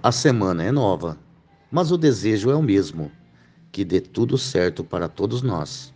A 0.00 0.12
semana 0.12 0.62
é 0.62 0.70
nova, 0.70 1.18
mas 1.68 1.90
o 1.90 1.98
desejo 1.98 2.50
é 2.50 2.54
o 2.54 2.62
mesmo: 2.62 3.10
que 3.72 3.84
dê 3.84 4.00
tudo 4.00 4.38
certo 4.38 4.84
para 4.84 5.08
todos 5.08 5.42
nós. 5.42 5.92